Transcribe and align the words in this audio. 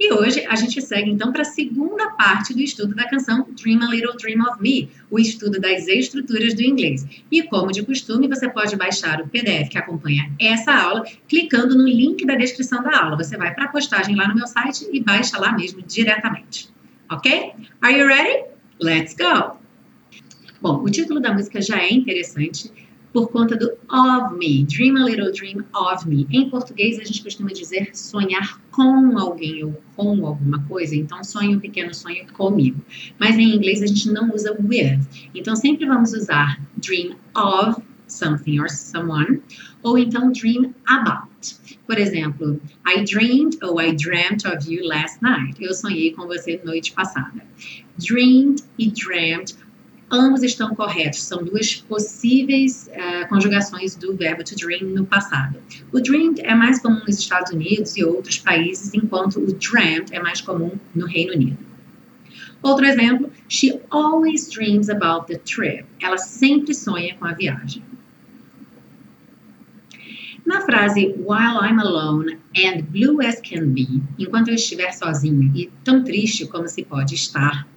E 0.00 0.12
hoje 0.12 0.46
a 0.46 0.54
gente 0.54 0.80
segue 0.80 1.10
então 1.10 1.32
para 1.32 1.42
a 1.42 1.44
segunda 1.44 2.10
parte 2.10 2.54
do 2.54 2.60
estudo 2.60 2.94
da 2.94 3.08
canção 3.08 3.48
Dream 3.50 3.82
a 3.82 3.86
Little 3.86 4.16
Dream 4.16 4.40
of 4.42 4.62
Me, 4.62 4.88
o 5.10 5.18
estudo 5.18 5.60
das 5.60 5.88
estruturas 5.88 6.54
do 6.54 6.62
inglês. 6.62 7.04
E 7.30 7.42
como 7.42 7.72
de 7.72 7.84
costume, 7.84 8.28
você 8.28 8.48
pode 8.48 8.76
baixar 8.76 9.20
o 9.20 9.28
PDF 9.28 9.68
que 9.68 9.76
acompanha 9.76 10.32
essa 10.38 10.72
aula 10.72 11.04
clicando 11.26 11.76
no 11.76 11.84
link 11.84 12.24
da 12.24 12.36
descrição 12.36 12.80
da 12.80 12.96
aula. 12.96 13.16
Você 13.16 13.36
vai 13.36 13.52
para 13.52 13.64
a 13.64 13.68
postagem 13.68 14.14
lá 14.14 14.28
no 14.28 14.36
meu 14.36 14.46
site 14.46 14.88
e 14.92 15.00
baixa 15.00 15.36
lá 15.36 15.52
mesmo 15.52 15.82
diretamente. 15.82 16.68
Ok? 17.10 17.52
Are 17.80 17.98
you 17.98 18.06
ready? 18.06 18.44
Let's 18.80 19.16
go! 19.16 19.58
Bom, 20.60 20.82
o 20.82 20.90
título 20.90 21.18
da 21.18 21.32
música 21.32 21.60
já 21.60 21.78
é 21.78 21.92
interessante 21.92 22.72
por 23.18 23.32
conta 23.32 23.56
do 23.56 23.72
of 23.90 24.38
me, 24.38 24.64
dream 24.64 24.96
a 24.96 25.04
little 25.04 25.32
dream 25.32 25.64
of 25.74 26.06
me. 26.06 26.24
Em 26.30 26.48
português 26.48 27.00
a 27.00 27.04
gente 27.04 27.20
costuma 27.24 27.50
dizer 27.50 27.90
sonhar 27.92 28.60
com 28.70 29.18
alguém 29.18 29.64
ou 29.64 29.82
com 29.96 30.24
alguma 30.24 30.62
coisa, 30.68 30.94
então 30.94 31.24
sonhe 31.24 31.56
um 31.56 31.58
pequeno 31.58 31.92
sonho 31.92 32.24
comigo. 32.32 32.80
Mas 33.18 33.36
em 33.36 33.56
inglês 33.56 33.82
a 33.82 33.86
gente 33.88 34.08
não 34.12 34.32
usa 34.32 34.56
with, 34.62 35.00
então 35.34 35.56
sempre 35.56 35.84
vamos 35.84 36.12
usar 36.12 36.60
dream 36.76 37.16
of 37.34 37.82
something 38.06 38.60
or 38.60 38.70
someone, 38.70 39.42
ou 39.82 39.98
então 39.98 40.30
dream 40.30 40.72
about. 40.86 41.56
Por 41.84 41.98
exemplo, 41.98 42.60
I 42.86 43.02
dreamed 43.02 43.58
ou 43.64 43.80
I 43.80 43.96
dreamt 43.96 44.44
of 44.46 44.72
you 44.72 44.86
last 44.86 45.20
night. 45.22 45.60
Eu 45.60 45.74
sonhei 45.74 46.12
com 46.12 46.26
você 46.28 46.60
noite 46.64 46.92
passada. 46.92 47.42
Dreamed 47.98 48.62
e 48.78 48.92
dreamt 48.92 49.54
Ambos 50.10 50.42
estão 50.42 50.74
corretos, 50.74 51.22
são 51.22 51.44
duas 51.44 51.76
possíveis 51.76 52.88
uh, 52.88 53.28
conjugações 53.28 53.94
do 53.94 54.16
verbo 54.16 54.42
to 54.42 54.56
dream 54.56 54.88
no 54.88 55.04
passado. 55.04 55.58
O 55.92 56.00
dreamed 56.00 56.40
é 56.40 56.54
mais 56.54 56.80
comum 56.80 57.02
nos 57.06 57.18
Estados 57.18 57.52
Unidos 57.52 57.94
e 57.94 58.04
outros 58.04 58.38
países, 58.38 58.94
enquanto 58.94 59.38
o 59.38 59.52
dreamt 59.52 60.10
é 60.10 60.18
mais 60.18 60.40
comum 60.40 60.72
no 60.94 61.06
Reino 61.06 61.34
Unido. 61.34 61.58
Outro 62.62 62.86
exemplo, 62.86 63.30
she 63.48 63.78
always 63.90 64.48
dreams 64.48 64.88
about 64.88 65.26
the 65.26 65.38
trip. 65.38 65.84
Ela 66.00 66.16
sempre 66.16 66.74
sonha 66.74 67.14
com 67.16 67.26
a 67.26 67.34
viagem. 67.34 67.82
Na 70.46 70.62
frase 70.62 71.14
While 71.18 71.60
I'm 71.62 71.78
alone 71.78 72.38
and 72.56 72.84
blue 72.90 73.20
as 73.20 73.38
can 73.42 73.68
be, 73.74 74.02
enquanto 74.18 74.48
eu 74.48 74.54
estiver 74.54 74.90
sozinho 74.92 75.52
e 75.54 75.70
tão 75.84 76.02
triste 76.02 76.46
como 76.46 76.66
se 76.66 76.82
pode 76.82 77.14
estar, 77.14 77.68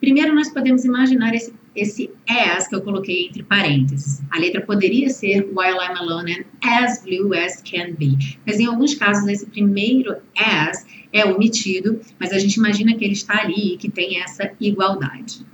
Primeiro, 0.00 0.34
nós 0.34 0.48
podemos 0.48 0.84
imaginar 0.84 1.34
esse, 1.34 1.52
esse 1.74 2.10
as 2.28 2.68
que 2.68 2.74
eu 2.74 2.82
coloquei 2.82 3.26
entre 3.26 3.42
parênteses. 3.42 4.22
A 4.30 4.38
letra 4.38 4.60
poderia 4.60 5.10
ser 5.10 5.48
while 5.54 5.78
I'm 5.78 5.96
alone 5.98 6.32
and 6.32 6.44
as 6.62 7.02
blue 7.02 7.32
as 7.34 7.62
can 7.62 7.94
be. 7.94 8.16
Mas 8.46 8.58
em 8.58 8.66
alguns 8.66 8.94
casos, 8.94 9.26
esse 9.28 9.46
primeiro 9.46 10.16
as 10.36 10.86
é 11.12 11.24
omitido, 11.24 12.00
mas 12.18 12.32
a 12.32 12.38
gente 12.38 12.54
imagina 12.54 12.94
que 12.94 13.04
ele 13.04 13.14
está 13.14 13.42
ali 13.42 13.74
e 13.74 13.76
que 13.76 13.90
tem 13.90 14.22
essa 14.22 14.52
igualdade. 14.60 15.46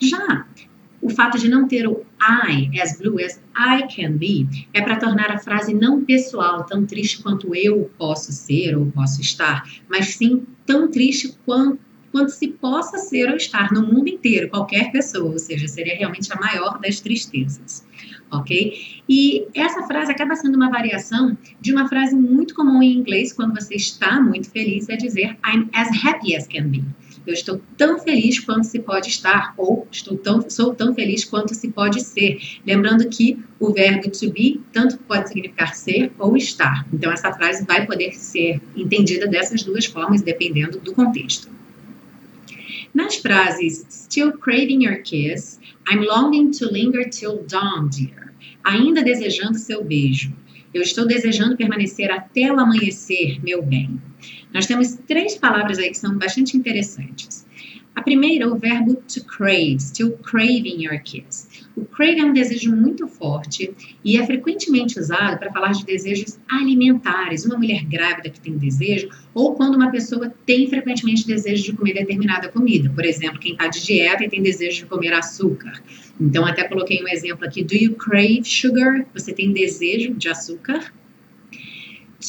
Já 0.00 0.46
o 1.04 1.10
fato 1.10 1.38
de 1.38 1.50
não 1.50 1.68
ter 1.68 1.86
o 1.86 2.02
I, 2.18 2.80
as 2.80 2.96
blue 2.96 3.22
as 3.22 3.38
I 3.54 3.86
can 3.94 4.12
be, 4.12 4.48
é 4.72 4.80
para 4.80 4.96
tornar 4.96 5.30
a 5.30 5.38
frase 5.38 5.74
não 5.74 6.02
pessoal, 6.02 6.64
tão 6.64 6.86
triste 6.86 7.22
quanto 7.22 7.54
eu 7.54 7.90
posso 7.98 8.32
ser 8.32 8.74
ou 8.74 8.86
posso 8.86 9.20
estar, 9.20 9.68
mas 9.86 10.14
sim 10.14 10.46
tão 10.64 10.90
triste 10.90 11.36
quanto 11.44 11.83
quanto 12.14 12.30
se 12.30 12.46
possa 12.46 12.96
ser 12.96 13.28
ou 13.28 13.36
estar 13.36 13.72
no 13.72 13.82
mundo 13.82 14.06
inteiro, 14.06 14.48
qualquer 14.48 14.92
pessoa, 14.92 15.32
ou 15.32 15.36
seja, 15.36 15.66
seria 15.66 15.96
realmente 15.96 16.32
a 16.32 16.36
maior 16.36 16.78
das 16.78 17.00
tristezas, 17.00 17.84
ok? 18.30 19.02
E 19.08 19.44
essa 19.52 19.82
frase 19.82 20.12
acaba 20.12 20.36
sendo 20.36 20.54
uma 20.54 20.70
variação 20.70 21.36
de 21.60 21.72
uma 21.72 21.88
frase 21.88 22.14
muito 22.14 22.54
comum 22.54 22.80
em 22.80 22.92
inglês 22.92 23.32
quando 23.32 23.52
você 23.52 23.74
está 23.74 24.20
muito 24.20 24.48
feliz, 24.48 24.88
é 24.88 24.94
dizer 24.94 25.36
I'm 25.44 25.68
as 25.72 25.88
happy 26.04 26.36
as 26.36 26.46
can 26.46 26.68
be. 26.68 26.84
Eu 27.26 27.34
estou 27.34 27.60
tão 27.76 27.98
feliz 27.98 28.38
quanto 28.38 28.64
se 28.64 28.78
pode 28.78 29.08
estar, 29.08 29.52
ou 29.56 29.88
estou 29.90 30.16
tão, 30.16 30.48
sou 30.48 30.72
tão 30.72 30.94
feliz 30.94 31.24
quanto 31.24 31.52
se 31.52 31.72
pode 31.72 32.00
ser. 32.00 32.38
Lembrando 32.64 33.08
que 33.08 33.42
o 33.58 33.72
verbo 33.72 34.08
to 34.08 34.30
be 34.30 34.60
tanto 34.72 34.98
pode 34.98 35.30
significar 35.30 35.74
ser 35.74 36.12
ou 36.16 36.36
estar. 36.36 36.86
Então, 36.92 37.10
essa 37.10 37.32
frase 37.32 37.64
vai 37.66 37.84
poder 37.84 38.12
ser 38.12 38.60
entendida 38.76 39.26
dessas 39.26 39.64
duas 39.64 39.86
formas, 39.86 40.22
dependendo 40.22 40.78
do 40.78 40.92
contexto. 40.92 41.53
Nas 42.94 43.16
frases 43.16 43.84
Still 43.88 44.32
craving 44.32 44.82
your 44.82 45.02
kiss, 45.02 45.58
I'm 45.88 46.02
longing 46.02 46.52
to 46.52 46.66
linger 46.66 47.08
till 47.10 47.42
dawn, 47.42 47.88
dear. 47.88 48.32
Ainda 48.64 49.02
desejando 49.02 49.58
seu 49.58 49.82
beijo. 49.82 50.32
Eu 50.72 50.80
estou 50.80 51.04
desejando 51.06 51.56
permanecer 51.56 52.10
até 52.10 52.52
o 52.52 52.60
amanhecer, 52.60 53.42
meu 53.42 53.60
bem. 53.62 54.00
Nós 54.52 54.66
temos 54.66 54.96
três 55.06 55.34
palavras 55.36 55.78
aí 55.78 55.90
que 55.90 55.98
são 55.98 56.16
bastante 56.16 56.56
interessantes. 56.56 57.44
A 57.94 58.02
primeira, 58.02 58.48
o 58.48 58.58
verbo 58.58 58.96
to 58.96 59.24
crave, 59.24 59.78
still 59.78 60.18
craving 60.18 60.82
your 60.82 61.00
kiss. 61.00 61.48
O 61.76 61.84
crave 61.84 62.18
é 62.20 62.24
um 62.24 62.32
desejo 62.32 62.74
muito 62.74 63.06
forte 63.06 63.72
e 64.04 64.16
é 64.16 64.26
frequentemente 64.26 64.98
usado 64.98 65.38
para 65.38 65.52
falar 65.52 65.72
de 65.72 65.84
desejos 65.84 66.38
alimentares, 66.48 67.44
uma 67.44 67.56
mulher 67.56 67.84
grávida 67.84 68.30
que 68.30 68.40
tem 68.40 68.58
desejo, 68.58 69.08
ou 69.32 69.54
quando 69.54 69.76
uma 69.76 69.92
pessoa 69.92 70.32
tem 70.44 70.68
frequentemente 70.68 71.24
desejo 71.24 71.62
de 71.64 71.72
comer 71.72 71.94
determinada 71.94 72.48
comida. 72.48 72.90
Por 72.90 73.04
exemplo, 73.04 73.38
quem 73.38 73.52
está 73.52 73.68
de 73.68 73.84
dieta 73.84 74.24
e 74.24 74.28
tem 74.28 74.42
desejo 74.42 74.78
de 74.78 74.86
comer 74.86 75.12
açúcar. 75.12 75.80
Então, 76.20 76.44
até 76.44 76.64
coloquei 76.64 77.02
um 77.02 77.08
exemplo 77.08 77.44
aqui: 77.44 77.62
Do 77.62 77.76
you 77.76 77.94
crave 77.94 78.42
sugar? 78.44 79.06
Você 79.14 79.32
tem 79.32 79.52
desejo 79.52 80.14
de 80.14 80.28
açúcar? 80.28 80.92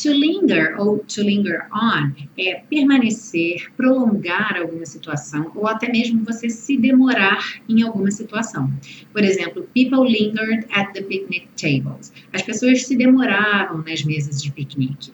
To 0.04 0.12
linger 0.12 0.76
ou 0.78 1.00
to 1.08 1.22
linger 1.22 1.68
on 1.72 2.12
é 2.38 2.62
permanecer, 2.70 3.72
prolongar 3.78 4.58
alguma 4.58 4.86
situação 4.86 5.50
ou 5.56 5.68
até 5.68 5.90
mesmo 5.90 6.26
você 6.26 6.50
se 6.50 6.76
demorar 6.76 7.62
em 7.70 7.82
alguma 7.82 8.12
situação. 8.12 8.70
Por 9.14 9.24
exemplo, 9.24 9.70
people 9.74 10.04
lingered 10.04 10.66
at 10.72 10.92
the 10.92 11.02
picnic 11.02 11.48
tables. 11.56 12.12
As 12.34 12.42
pessoas 12.42 12.86
se 12.86 12.98
demoravam 12.98 13.84
nas 13.84 14.04
mesas 14.04 14.44
de 14.44 14.52
piquenique. 14.52 15.14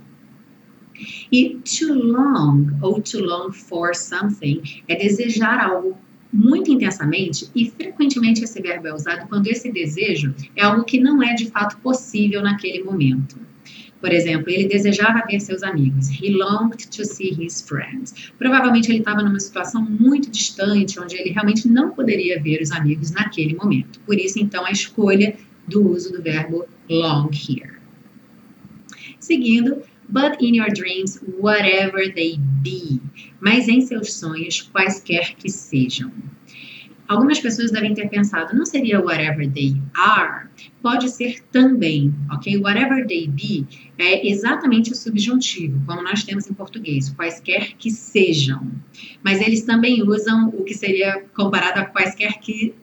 E 1.32 1.60
too 1.64 1.94
long 1.94 2.72
ou 2.82 3.00
too 3.02 3.22
long 3.22 3.52
for 3.52 3.94
something 3.96 4.64
é 4.88 4.96
desejar 4.96 5.60
algo 5.60 5.96
muito 6.34 6.72
intensamente 6.72 7.48
e 7.54 7.70
frequentemente 7.70 8.44
esse 8.44 8.60
verbo 8.60 8.88
é 8.88 8.94
usado 8.96 9.28
quando 9.28 9.46
esse 9.46 9.72
desejo 9.72 10.34
é 10.56 10.64
algo 10.64 10.84
que 10.84 11.00
não 11.00 11.22
é 11.22 11.36
de 11.36 11.52
fato 11.52 11.78
possível 11.78 12.42
naquele 12.42 12.84
momento. 12.84 13.51
Por 14.02 14.12
exemplo, 14.12 14.50
ele 14.50 14.68
desejava 14.68 15.24
ver 15.28 15.40
seus 15.40 15.62
amigos. 15.62 16.10
He 16.10 16.32
longed 16.32 16.90
to 16.90 17.06
see 17.06 17.38
his 17.40 17.62
friends. 17.62 18.32
Provavelmente 18.38 18.90
ele 18.92 19.00
estava 19.00 19.22
numa 19.22 19.40
situação 19.40 19.84
muito 19.84 20.30
distante, 20.32 21.00
onde 21.00 21.16
ele 21.16 21.30
realmente 21.30 21.68
não 21.68 21.92
poderia 21.92 22.42
ver 22.42 22.62
os 22.62 22.72
amigos 22.72 23.12
naquele 23.12 23.56
momento. 23.56 24.00
Por 24.02 24.18
isso, 24.18 24.40
então, 24.40 24.66
a 24.66 24.72
escolha 24.72 25.36
do 25.68 25.88
uso 25.88 26.12
do 26.12 26.22
verbo 26.22 26.66
long 26.90 27.30
here. 27.32 27.76
Seguindo, 29.20 29.84
but 30.10 30.36
in 30.42 30.56
your 30.56 30.74
dreams, 30.74 31.20
whatever 31.40 32.12
they 32.14 32.38
be. 32.62 33.00
Mas 33.40 33.68
em 33.68 33.82
seus 33.82 34.14
sonhos, 34.14 34.62
quaisquer 34.62 35.36
que 35.36 35.50
sejam. 35.50 36.12
Algumas 37.12 37.42
pessoas 37.42 37.72
devem 37.72 37.94
ter 37.94 38.08
pensado, 38.08 38.56
não 38.56 38.66
seria 38.66 39.02
whatever 39.02 39.52
they 39.52 39.76
are? 39.94 40.48
Pode 40.82 41.10
ser 41.10 41.42
também, 41.52 42.16
ok? 42.32 42.58
Whatever 42.58 43.06
they 43.06 43.28
be 43.28 43.68
é 43.98 44.26
exatamente 44.26 44.94
o 44.94 44.96
subjuntivo, 44.96 45.78
como 45.86 46.02
nós 46.02 46.24
temos 46.24 46.50
em 46.50 46.54
português, 46.54 47.10
quaisquer 47.10 47.74
que 47.78 47.92
sejam. 47.92 48.66
Mas 49.22 49.42
eles 49.42 49.64
também 49.64 50.02
usam 50.02 50.48
o 50.58 50.64
que 50.64 50.74
seria 50.74 51.26
comparado 51.36 51.82
a 51.82 51.86
quaisquer 51.86 52.40
que 52.40 52.74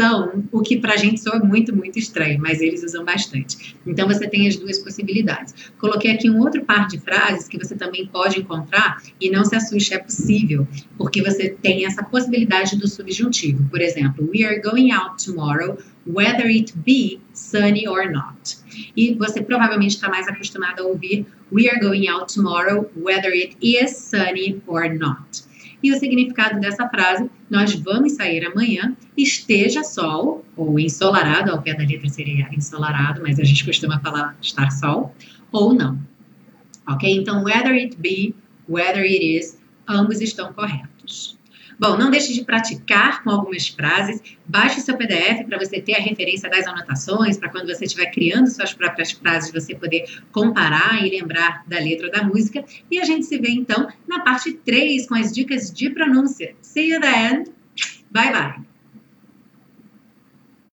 são, 0.00 0.44
o 0.50 0.62
que 0.62 0.78
para 0.78 0.94
a 0.94 0.96
gente 0.96 1.20
soa 1.20 1.38
muito, 1.40 1.76
muito 1.76 1.98
estranho, 1.98 2.40
mas 2.40 2.62
eles 2.62 2.82
usam 2.82 3.04
bastante. 3.04 3.76
Então 3.86 4.08
você 4.08 4.26
tem 4.26 4.48
as 4.48 4.56
duas 4.56 4.78
possibilidades. 4.78 5.54
Coloquei 5.78 6.12
aqui 6.12 6.30
um 6.30 6.38
outro 6.38 6.64
par 6.64 6.88
de 6.88 6.98
frases 6.98 7.46
que 7.46 7.58
você 7.58 7.76
também 7.76 8.06
pode 8.06 8.40
encontrar 8.40 9.02
e 9.20 9.30
não 9.30 9.44
se 9.44 9.54
assuste, 9.54 9.92
é 9.92 9.98
possível, 9.98 10.66
porque 10.96 11.20
você 11.22 11.50
tem 11.50 11.84
essa 11.84 12.02
possibilidade 12.02 12.76
do 12.76 12.88
subjuntivo. 12.88 13.68
Por 13.68 13.82
exemplo, 13.82 14.26
we 14.32 14.42
are 14.42 14.58
going 14.62 14.90
out 14.90 15.22
tomorrow, 15.22 15.76
whether 16.06 16.46
it 16.46 16.72
be 16.78 17.20
sunny 17.34 17.86
or 17.86 18.10
not. 18.10 18.56
E 18.96 19.14
você 19.14 19.42
provavelmente 19.42 19.96
está 19.96 20.08
mais 20.08 20.26
acostumado 20.26 20.80
a 20.80 20.86
ouvir 20.86 21.26
we 21.52 21.68
are 21.68 21.78
going 21.78 22.08
out 22.08 22.32
tomorrow, 22.32 22.88
whether 22.96 23.32
it 23.32 23.54
is 23.60 23.96
sunny 23.96 24.62
or 24.66 24.88
not. 24.88 25.42
E 25.82 25.92
o 25.92 25.98
significado 25.98 26.60
dessa 26.60 26.88
frase, 26.88 27.30
nós 27.48 27.74
vamos 27.74 28.12
sair 28.12 28.44
amanhã, 28.44 28.94
esteja 29.16 29.82
sol, 29.82 30.44
ou 30.56 30.78
ensolarado, 30.78 31.50
ao 31.50 31.62
pé 31.62 31.74
da 31.74 31.84
letra 31.84 32.08
seria 32.08 32.48
ensolarado, 32.52 33.22
mas 33.22 33.40
a 33.40 33.44
gente 33.44 33.64
costuma 33.64 33.98
falar 34.00 34.36
estar 34.42 34.70
sol, 34.70 35.14
ou 35.50 35.72
não. 35.72 35.98
Ok? 36.86 37.10
Então, 37.10 37.44
whether 37.44 37.72
it 37.72 37.96
be, 37.96 38.34
whether 38.68 39.02
it 39.02 39.24
is, 39.24 39.58
ambos 39.88 40.20
estão 40.20 40.52
corretos. 40.52 41.38
Bom, 41.80 41.96
não 41.96 42.10
deixe 42.10 42.34
de 42.34 42.44
praticar 42.44 43.24
com 43.24 43.30
algumas 43.30 43.68
frases. 43.68 44.20
Baixe 44.46 44.82
seu 44.82 44.98
PDF 44.98 45.46
para 45.48 45.56
você 45.56 45.80
ter 45.80 45.94
a 45.94 45.98
referência 45.98 46.50
das 46.50 46.66
anotações, 46.66 47.38
para 47.38 47.48
quando 47.48 47.68
você 47.68 47.86
estiver 47.86 48.10
criando 48.10 48.48
suas 48.48 48.74
próprias 48.74 49.12
frases, 49.12 49.50
você 49.50 49.74
poder 49.74 50.04
comparar 50.30 51.02
e 51.02 51.08
lembrar 51.08 51.64
da 51.66 51.78
letra 51.78 52.10
da 52.10 52.22
música. 52.22 52.62
E 52.90 52.98
a 52.98 53.04
gente 53.06 53.24
se 53.24 53.38
vê 53.38 53.48
então 53.48 53.88
na 54.06 54.20
parte 54.20 54.52
3 54.52 55.08
com 55.08 55.14
as 55.14 55.32
dicas 55.32 55.72
de 55.72 55.88
pronúncia. 55.88 56.54
See 56.60 56.92
you 56.92 57.00
then. 57.00 57.44
Bye 58.10 58.30
bye. 58.30 58.69